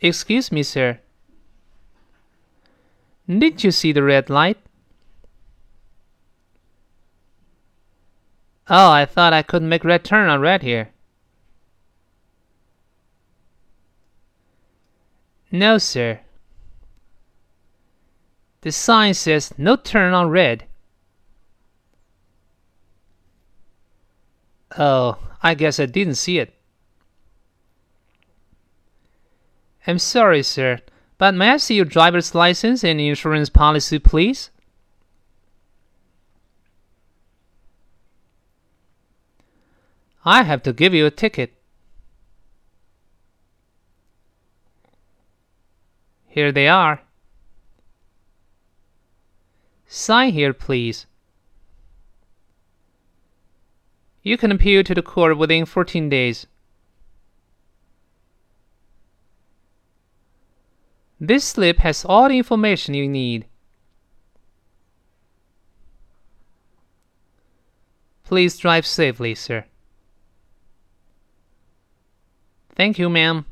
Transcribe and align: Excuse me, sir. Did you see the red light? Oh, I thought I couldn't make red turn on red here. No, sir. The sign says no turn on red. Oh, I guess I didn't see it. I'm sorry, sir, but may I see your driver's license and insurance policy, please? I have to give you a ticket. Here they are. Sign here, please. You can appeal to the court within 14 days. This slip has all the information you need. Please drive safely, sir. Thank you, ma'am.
Excuse 0.00 0.52
me, 0.52 0.62
sir. 0.62 1.00
Did 3.28 3.64
you 3.64 3.70
see 3.70 3.92
the 3.92 4.02
red 4.02 4.30
light? 4.30 4.58
Oh, 8.70 8.90
I 8.90 9.06
thought 9.06 9.32
I 9.32 9.42
couldn't 9.42 9.68
make 9.68 9.84
red 9.84 10.04
turn 10.04 10.28
on 10.28 10.40
red 10.40 10.62
here. 10.62 10.90
No, 15.50 15.78
sir. 15.78 16.20
The 18.60 18.72
sign 18.72 19.14
says 19.14 19.52
no 19.56 19.76
turn 19.76 20.12
on 20.12 20.28
red. 20.28 20.64
Oh, 24.76 25.18
I 25.42 25.54
guess 25.54 25.80
I 25.80 25.86
didn't 25.86 26.16
see 26.16 26.38
it. 26.38 26.57
I'm 29.86 29.98
sorry, 29.98 30.42
sir, 30.42 30.80
but 31.16 31.34
may 31.34 31.50
I 31.50 31.56
see 31.56 31.74
your 31.74 31.84
driver's 31.84 32.34
license 32.34 32.84
and 32.84 33.00
insurance 33.00 33.48
policy, 33.48 33.98
please? 33.98 34.50
I 40.24 40.42
have 40.42 40.62
to 40.64 40.72
give 40.72 40.92
you 40.92 41.06
a 41.06 41.10
ticket. 41.10 41.54
Here 46.26 46.52
they 46.52 46.68
are. 46.68 47.00
Sign 49.86 50.32
here, 50.32 50.52
please. 50.52 51.06
You 54.22 54.36
can 54.36 54.52
appeal 54.52 54.84
to 54.84 54.94
the 54.94 55.00
court 55.00 55.38
within 55.38 55.64
14 55.64 56.10
days. 56.10 56.46
This 61.20 61.44
slip 61.44 61.78
has 61.78 62.04
all 62.04 62.28
the 62.28 62.38
information 62.38 62.94
you 62.94 63.08
need. 63.08 63.46
Please 68.24 68.58
drive 68.58 68.86
safely, 68.86 69.34
sir. 69.34 69.64
Thank 72.76 72.98
you, 72.98 73.08
ma'am. 73.08 73.46